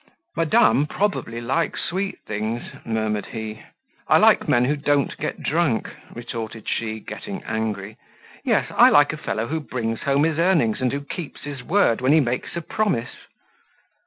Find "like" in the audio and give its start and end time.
4.17-4.47, 8.89-9.13